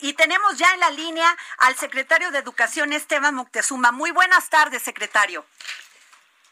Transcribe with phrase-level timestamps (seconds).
[0.00, 3.90] Y tenemos ya en la línea al secretario de Educación, Esteban Moctezuma.
[3.90, 5.44] Muy buenas tardes, secretario.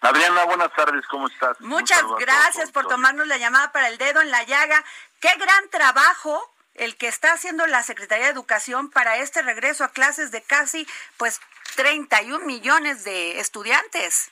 [0.00, 1.60] Adriana, buenas tardes, ¿cómo estás?
[1.60, 4.84] Muchas gracias por tomarnos la llamada para el dedo en la llaga.
[5.20, 9.88] Qué gran trabajo el que está haciendo la Secretaría de Educación para este regreso a
[9.88, 11.40] clases de casi pues
[11.76, 14.30] 31 millones de estudiantes.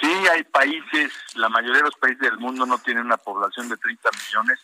[0.00, 3.76] Sí, hay países, la mayoría de los países del mundo no tienen una población de
[3.76, 4.60] 30 millones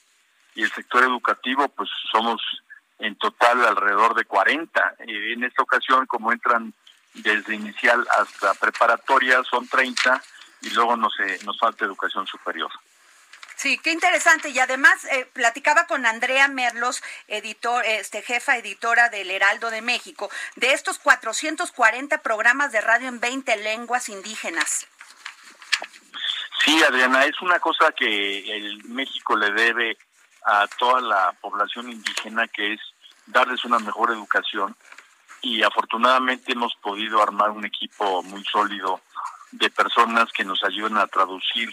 [0.54, 2.40] y el sector educativo pues somos
[2.98, 4.94] en total alrededor de 40.
[5.00, 6.72] Eh, en esta ocasión, como entran
[7.14, 10.22] desde inicial hasta preparatoria, son 30
[10.62, 12.70] y luego nos, eh, nos falta educación superior.
[13.56, 14.50] Sí, qué interesante.
[14.50, 20.30] Y además eh, platicaba con Andrea Merlos, editor, este, jefa editora del Heraldo de México,
[20.56, 24.86] de estos 440 programas de radio en 20 lenguas indígenas.
[26.64, 29.96] Sí, Adriana, es una cosa que el México le debe
[30.46, 32.80] a toda la población indígena, que es
[33.26, 34.76] darles una mejor educación.
[35.42, 39.00] Y afortunadamente hemos podido armar un equipo muy sólido
[39.50, 41.68] de personas que nos ayuden a traducir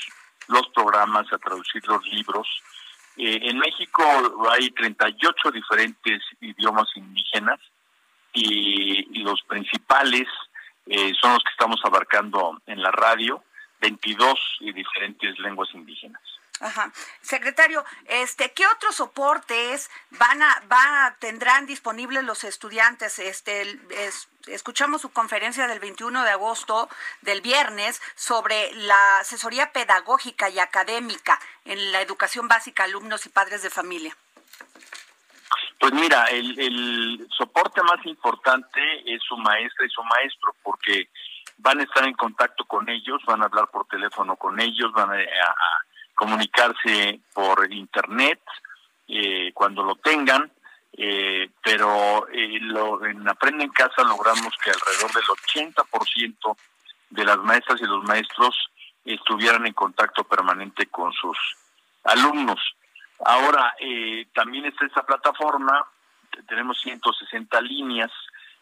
[0.48, 2.48] los programas, a traducir los libros.
[3.16, 4.04] Eh, en México
[4.50, 7.60] hay 38 diferentes idiomas indígenas
[8.34, 10.28] y, los principales
[10.88, 13.42] eh, son los que estamos abarcando en la radio,
[13.80, 16.22] 22 diferentes lenguas indígenas.
[16.60, 16.92] Ajá.
[17.22, 23.20] Secretario, este, ¿qué otros soportes van a, va, tendrán disponibles los estudiantes?
[23.20, 23.80] Este,
[24.48, 26.90] escuchamos su conferencia del 21 de agosto,
[27.22, 33.64] del viernes, sobre la asesoría pedagógica y académica en la educación básica, alumnos y padres
[33.64, 34.16] de familia.
[35.80, 41.10] Pues mira, el, el soporte más importante es su maestra y su maestro, porque
[41.58, 45.12] van a estar en contacto con ellos, van a hablar por teléfono con ellos, van
[45.12, 45.18] a
[46.16, 48.40] comunicarse por internet
[49.08, 50.52] eh, cuando lo tengan,
[50.94, 56.58] eh, pero eh, lo, en Aprende en Casa logramos que alrededor del 80%
[57.10, 58.56] de las maestras y los maestros
[59.04, 61.38] estuvieran en contacto permanente con sus
[62.06, 62.60] alumnos.
[63.26, 63.74] Ahora,
[64.34, 65.86] también está esta plataforma,
[66.48, 68.12] tenemos 160 líneas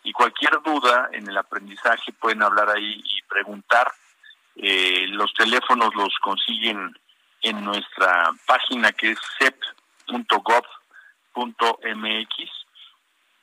[0.03, 3.91] y cualquier duda en el aprendizaje pueden hablar ahí y preguntar.
[4.55, 6.93] los teléfonos los consiguen
[7.41, 10.61] en nuestra página que es cep.gov.mx.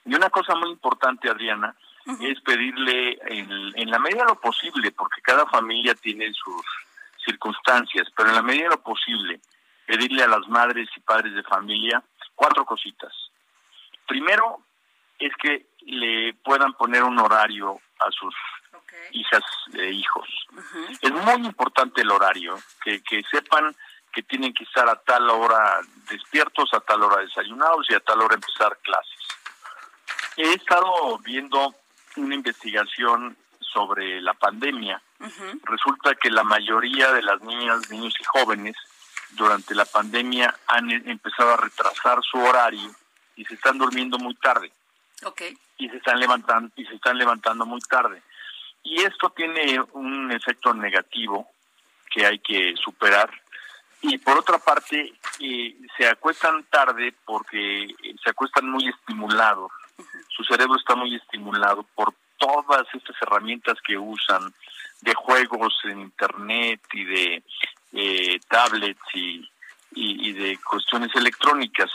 [0.04, 1.74] Y una cosa muy importante, Adriana,
[2.20, 6.64] es pedirle en, la medida de lo posible, porque cada familia tiene sus
[7.24, 9.40] circunstancias, pero en la medida de lo posible,
[9.86, 12.02] pedirle a las madres y padres de familia
[12.34, 13.12] cuatro cositas.
[14.06, 14.60] Primero,
[15.18, 18.34] es que le puedan poner un horario a sus
[19.12, 19.42] hijas
[19.74, 20.28] e hijos.
[21.02, 23.74] Es muy importante el horario, que, que sepan
[24.12, 25.80] que tienen que estar a tal hora
[26.10, 29.18] despiertos, a tal hora desayunados y a tal hora empezar clases.
[30.36, 31.74] He estado viendo
[32.16, 35.00] una investigación sobre la pandemia.
[35.64, 38.76] Resulta que la mayoría de las niñas, niños y jóvenes
[39.30, 42.90] durante la pandemia han e-, empezado a retrasar su horario
[43.36, 44.72] y se están durmiendo muy tarde.
[45.76, 48.22] Y se están levantando y se están levantando muy tarde.
[48.82, 51.48] Y esto tiene un efecto negativo
[52.10, 53.30] que hay que superar
[54.00, 59.72] y por otra parte eh, se acuestan tarde porque eh, se acuestan muy estimulados,
[60.28, 64.54] su cerebro está muy estimulado por todas estas herramientas que usan
[65.00, 67.42] de juegos en internet y de
[67.92, 69.48] eh, tablets y,
[69.94, 71.90] y, de cuestiones electrónicas.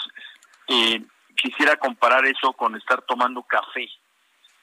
[1.35, 3.88] quisiera comparar eso con estar tomando café.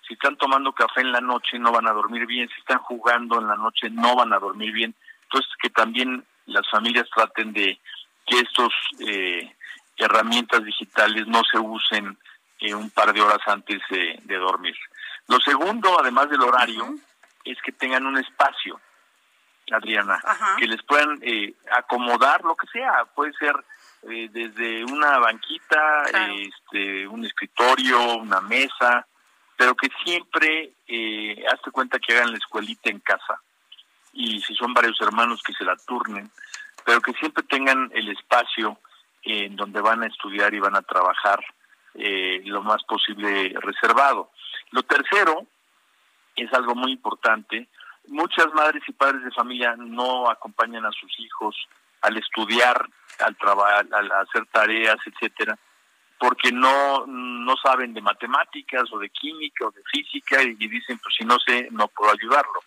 [0.07, 3.41] Si están tomando café en la noche no van a dormir bien, si están jugando
[3.41, 4.95] en la noche no van a dormir bien.
[5.23, 7.81] Entonces que también las familias traten de
[8.27, 9.55] que estos eh,
[9.97, 12.17] herramientas digitales no se usen
[12.61, 14.77] eh, un par de horas antes de, dormir.
[15.29, 16.95] Lo segundo, además del horario,
[17.45, 18.81] es que tengan un espacio,
[19.71, 20.21] Adriana,
[20.59, 23.55] que les puedan eh, acomodar lo que sea, puede ser
[24.03, 29.07] desde una banquita, este, un escritorio, una mesa,
[29.61, 33.43] pero que siempre eh, hazte cuenta que hagan la escuelita en casa
[34.13, 36.31] y si son varios hermanos que se la turnen,
[36.85, 38.79] pero que siempre tengan el espacio
[39.23, 41.41] en donde van a estudiar y van a trabajar
[41.95, 44.31] eh, lo más posible reservado.
[44.71, 45.47] Lo tercero
[46.37, 47.69] es algo muy importante.
[48.09, 51.57] Muchas madres y padres de familia no acompañan a sus hijos
[52.03, 55.59] al estudiar, al trabajar, al hacer tareas, etcétera,
[56.19, 61.15] porque no no saben de matemáticas o de química o de física y, dicen pues
[61.19, 62.61] si no sé no puedo ayudarlo.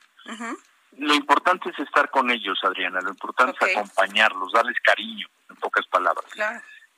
[0.97, 3.01] Lo importante es estar con ellos, Adriana.
[3.01, 6.25] Lo importante es acompañarlos, darles cariño, en pocas palabras.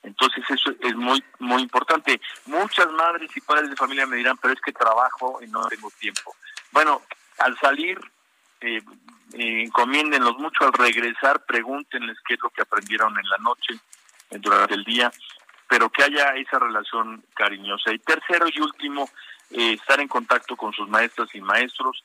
[0.02, 2.20] Entonces eso es muy muy importante.
[2.46, 5.90] Muchas madres y padres de familia me dirán, pero es que trabajo y no tengo
[5.98, 6.36] tiempo.
[6.70, 7.02] Bueno,
[7.38, 7.98] al salir,
[8.60, 8.80] eh,
[9.32, 10.64] eh, encomiéndenlos mucho.
[10.64, 13.74] Al regresar, pregúntenles qué es lo que aprendieron en la noche,
[14.30, 15.10] eh, durante el día,
[15.68, 17.92] pero que haya esa relación cariñosa.
[17.92, 19.10] Y tercero y último,
[19.50, 22.04] eh, estar en contacto con sus maestras y maestros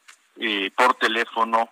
[0.76, 1.70] por teléfono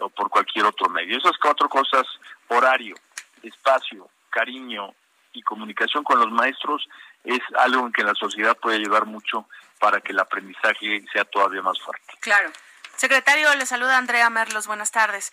[0.00, 1.18] o por cualquier otro medio.
[1.18, 2.06] Esas cuatro cosas,
[2.48, 2.94] horario,
[3.42, 4.94] espacio, cariño
[5.32, 6.88] y comunicación con los maestros,
[7.24, 9.46] es algo en que la sociedad puede ayudar mucho
[9.78, 12.14] para que el aprendizaje sea todavía más fuerte.
[12.20, 12.50] Claro.
[12.96, 14.66] Secretario, le saluda Andrea Merlos.
[14.66, 15.32] Buenas tardes.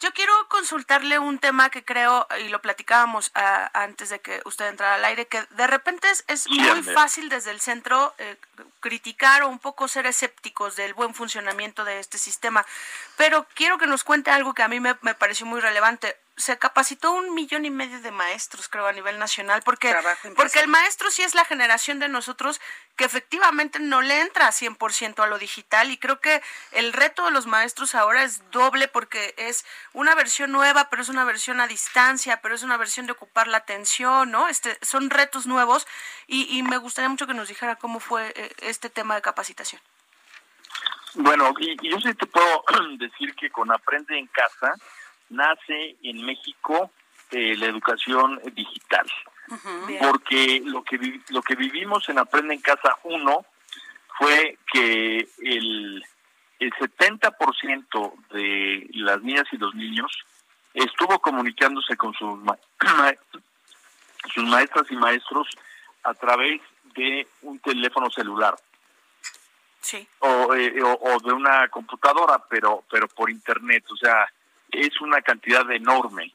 [0.00, 4.68] Yo quiero consultarle un tema que creo, y lo platicábamos ah, antes de que usted
[4.68, 8.36] entrara al aire, que de repente es, muy fácil desde el centro eh,
[8.80, 12.66] criticar o un poco ser escépticos del buen funcionamiento de este sistema.
[13.16, 16.58] Pero quiero que nos cuente algo que a mí me, me pareció muy relevante se
[16.58, 19.94] capacitó un millón y medio de maestros, creo, a nivel nacional, porque,
[20.36, 22.60] porque el maestro sí es la generación de nosotros
[22.96, 26.42] que efectivamente no le entra 100% a lo digital y creo que
[26.72, 31.08] el reto de los maestros ahora es doble porque es una versión nueva, pero es
[31.08, 34.48] una versión a distancia, pero es una versión de ocupar la atención, ¿no?
[34.48, 35.86] Este, son retos nuevos
[36.26, 39.80] y, me gustaría mucho que nos dijera cómo fue eh, este tema de capacitación.
[41.14, 42.64] Bueno, y yo sí te puedo
[42.98, 44.74] decir que con Aprende en Casa,
[45.34, 46.90] nace en México
[47.30, 49.06] eh, la educación digital.
[50.00, 53.46] Porque lo que, lo que vivimos en Aprende en Casa 1
[54.18, 56.04] fue que el,
[56.58, 60.10] el 70% de las niñas y los niños
[60.72, 62.38] estuvo comunicándose con sus,
[64.34, 65.48] sus maestras y maestros
[66.04, 66.60] a través
[66.94, 68.54] de un teléfono celular.
[69.80, 70.06] Sí.
[70.20, 74.26] O, eh, o, o, de una computadora, pero pero por internet, o sea,
[74.74, 76.32] es una cantidad enorme.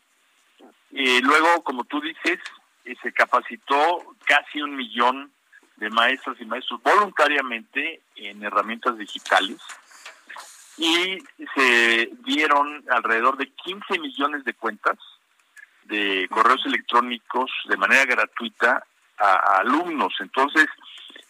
[0.92, 2.40] Luego, como tú dices,
[2.86, 5.32] eh, se capacitó casi un millón
[5.78, 9.58] de maestras y maestros voluntariamente en herramientas digitales
[10.78, 11.20] y
[11.56, 14.98] se dieron alrededor de 15 millones de cuentas
[15.84, 18.84] de correos electrónicos de manera gratuita
[19.18, 20.14] a, alumnos.
[20.20, 20.68] Entonces,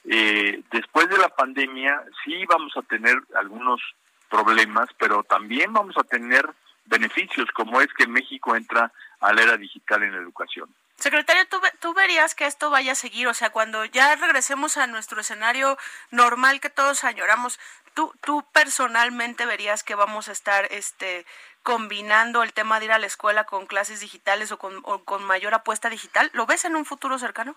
[0.06, 3.82] eh, después de la pandemia sí vamos a tener algunos
[4.30, 6.48] problemas, pero también vamos a tener
[6.90, 8.92] beneficios, como es que México entra
[9.22, 10.74] a la era digital en la educación.
[10.98, 13.28] Secretario, ¿tú, ¿tú, verías que esto vaya a seguir?
[13.28, 15.78] O sea, cuando ya regresemos a nuestro escenario
[16.12, 17.58] normal que todos añoramos,
[17.94, 21.26] ¿tú, tú personalmente verías que vamos a estar este,
[21.64, 25.54] combinando el tema de ir a la escuela con clases digitales o con, con mayor
[25.54, 26.32] apuesta digital?
[26.34, 27.56] ¿Lo ves en un futuro cercano?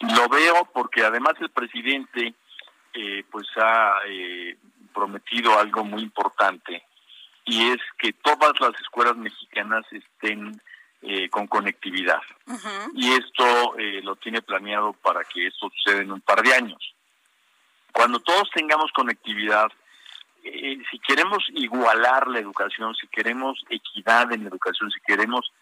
[0.00, 2.34] Lo veo porque además el presidente
[2.92, 4.58] eh, pues ha eh,
[4.92, 6.82] prometido algo muy importante
[7.50, 10.62] y es que todas las escuelas mexicanas estén
[11.02, 12.20] eh, con conectividad.
[12.94, 16.94] Y esto eh, lo tiene planeado para que esto suceda en un par de años.
[17.90, 19.68] Cuando todos tengamos conectividad,
[20.44, 25.52] eh, si queremos igualar la educación, si queremos equidad en la educación, si queremos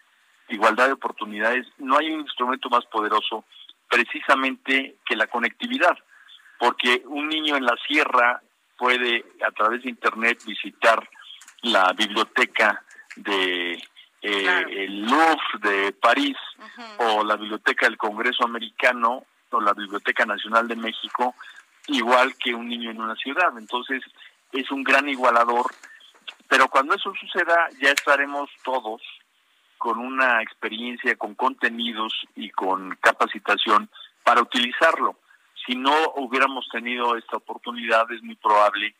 [0.47, 3.45] igualdad de oportunidades, no hay un instrumento más poderoso
[3.89, 5.97] precisamente que la conectividad,
[6.59, 8.43] porque un niño en la sierra
[8.77, 11.09] puede a través de Internet visitar
[11.63, 12.83] la biblioteca
[13.15, 13.73] de
[14.21, 16.37] eh, el Louvre de París
[16.97, 21.35] o la biblioteca del Congreso Americano o la Biblioteca Nacional de México
[21.87, 23.57] igual que un niño en una ciudad.
[23.57, 24.03] Entonces
[24.51, 25.73] es un gran igualador,
[26.47, 29.01] pero cuando eso suceda ya estaremos todos
[29.77, 33.89] con una experiencia, con contenidos y con capacitación
[34.23, 35.15] para utilizarlo.
[35.65, 38.95] Si no hubiéramos tenido esta oportunidad, es muy probable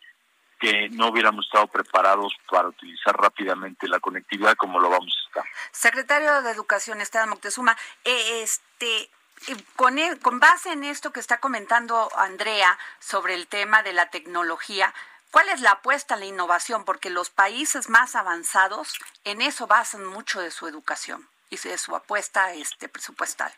[0.60, 5.46] que no hubiéramos estado preparados para utilizar rápidamente la conectividad como lo vamos a estar.
[5.72, 9.10] Secretario de Educación, Esteban Moctezuma, eh, este,
[9.48, 13.94] eh, con, e, con base en esto que está comentando Andrea sobre el tema de
[13.94, 14.94] la tecnología,
[15.32, 16.84] ¿cuál es la apuesta a la innovación?
[16.84, 21.96] Porque los países más avanzados en eso basan mucho de su educación y de su
[21.96, 23.52] apuesta este, presupuestal.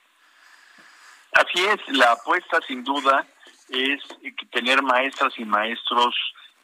[1.33, 3.25] Así es, la apuesta sin duda
[3.69, 4.01] es
[4.51, 6.13] tener maestras y maestros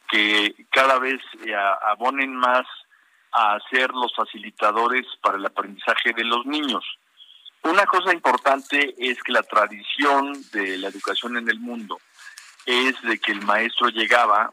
[0.08, 2.66] que cada vez eh, abonen más
[3.32, 6.84] a ser los facilitadores para el aprendizaje de los niños.
[7.62, 12.00] Una cosa importante es que la tradición de la educación en el mundo
[12.64, 14.52] es de que el maestro llegaba,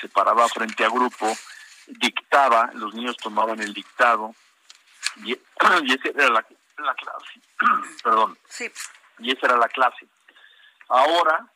[0.00, 1.32] se paraba frente a grupo,
[1.86, 4.34] dictaba, los niños tomaban el dictado,
[5.24, 7.40] y, esa era la, clase.
[8.02, 8.38] Perdón.
[8.48, 8.70] Sí.
[9.18, 10.06] Y esa era la clase.
[10.88, 11.51] Ahora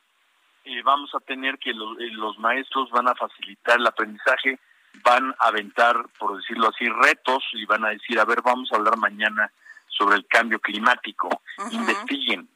[0.66, 4.58] eh, vamos a tener que los, eh, los maestros van a facilitar el aprendizaje,
[5.04, 8.76] van a aventar, por decirlo así, retos y van a decir, a ver, vamos a
[8.76, 9.50] hablar mañana
[9.88, 11.28] sobre el cambio climático.
[11.70, 12.48] Investiguen,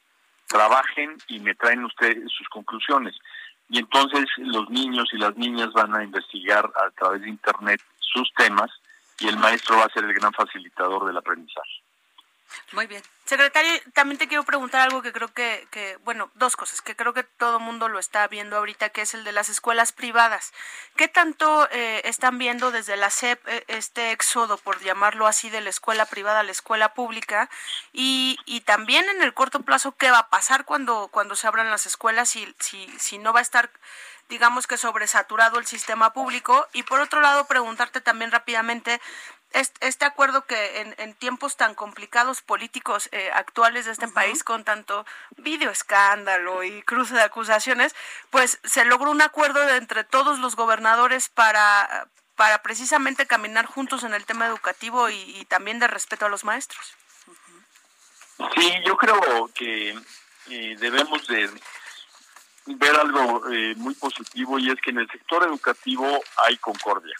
[0.48, 3.16] trabajen y me traen ustedes sus conclusiones.
[3.68, 8.28] Y entonces los niños y las niñas van a investigar a través de Internet sus
[8.34, 8.70] temas
[9.20, 11.79] y el maestro va a ser el gran facilitador del aprendizaje.
[12.72, 13.02] Muy bien.
[13.24, 17.12] Secretario, también te quiero preguntar algo que creo que, que, bueno, dos cosas, que creo
[17.14, 20.52] que todo mundo lo está viendo ahorita, que es el de las escuelas privadas.
[20.96, 25.60] ¿Qué tanto eh, están viendo desde la SEP eh, este éxodo, por llamarlo así, de
[25.60, 27.48] la escuela privada a la escuela pública?
[27.92, 31.70] Y, y también en el corto plazo, ¿qué va a pasar cuando, cuando se abran
[31.70, 33.70] las escuelas y si, si no va a estar
[34.28, 39.00] digamos que sobresaturado el sistema público y por otro lado preguntarte también rápidamente
[39.52, 45.04] este acuerdo que en, tiempos tan complicados políticos eh, actuales de este país, con tanto
[45.36, 47.94] video escándalo y cruce de acusaciones,
[48.30, 54.14] pues se logró un acuerdo entre todos los gobernadores para, para precisamente caminar juntos en
[54.14, 56.94] el tema educativo y, también de respeto a los maestros.
[58.54, 59.98] Sí, yo creo que
[60.48, 61.50] eh, debemos de
[62.66, 67.16] ver algo eh, muy positivo y es que en el sector educativo hay concordia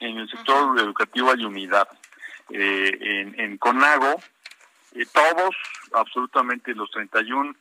[0.00, 1.88] en el sector educativo hay unidad.
[2.50, 4.20] Eh, en, en, CONAGO,
[4.94, 5.54] eh, todos,
[5.94, 7.54] absolutamente los 31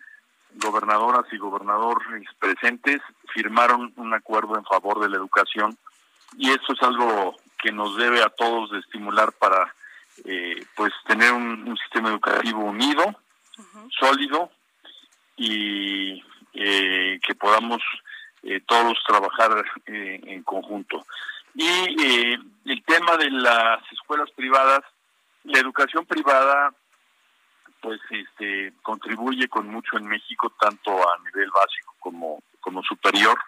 [0.56, 3.02] gobernadoras y gobernadores presentes
[3.34, 5.78] firmaron un acuerdo en favor de la educación
[6.38, 9.74] y esto es algo que nos debe a todos de estimular para
[10.24, 13.04] eh, pues tener un, sistema educativo unido,
[14.00, 14.50] sólido
[15.36, 16.24] y
[16.54, 17.82] que podamos
[18.66, 21.06] todos trabajar en conjunto.
[21.56, 24.82] Y eh, el tema de las escuelas privadas,
[25.46, 26.74] la educación privada
[27.82, 33.40] pues este contribuye con mucho en México tanto a nivel básico como como superior.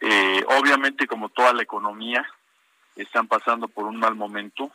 [0.00, 2.26] Eh, obviamente como toda la economía
[2.96, 4.70] están pasando por un mal momento.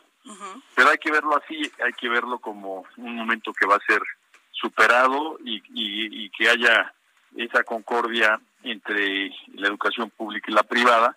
[0.74, 4.02] Pero hay que verlo así hay que verlo como un momento que va a ser
[4.50, 6.92] superado y, y que haya
[7.36, 11.16] esa concordia entre la educación pública y la privada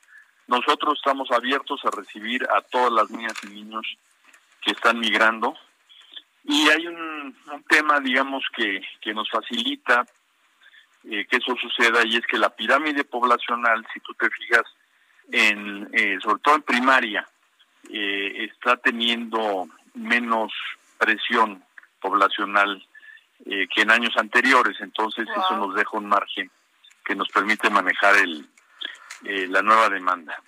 [0.52, 3.88] nosotros estamos abiertos a recibir a todas las niñas y niños
[4.62, 5.56] que están migrando.
[6.44, 7.36] Y hay un,
[7.70, 10.06] tema, digamos, que, que nos facilita
[11.10, 14.64] eh, que eso suceda y es que la pirámide poblacional, si tú te fijas,
[15.32, 17.28] en, eh, sobre todo en primaria,
[17.90, 20.52] eh, está teniendo menos
[20.98, 21.64] presión
[22.00, 22.86] poblacional
[23.44, 26.52] que en años anteriores, entonces eso nos deja un margen
[27.04, 28.48] que nos permite manejar el,
[29.24, 30.42] eh, la nueva demanda.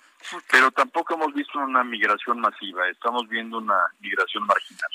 [0.50, 4.90] Pero tampoco hemos visto una migración masiva, estamos viendo una migración marginal.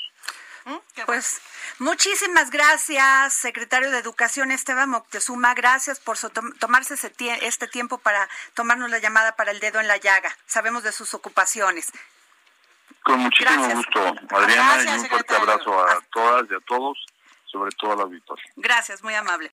[0.64, 1.40] Mm, pues
[1.78, 5.54] muchísimas gracias, secretario de Educación Esteban Moctezuma.
[5.54, 6.18] Gracias por
[6.58, 10.36] tomarse este tiempo para tomarnos la llamada para el dedo en la llaga.
[10.46, 11.92] Sabemos de sus ocupaciones.
[13.02, 16.98] Con muchísimo gusto, Adriana, y un fuerte abrazo a todas y a todos,
[17.46, 18.44] sobre todo a la auditorio.
[18.56, 19.52] Gracias, muy amable.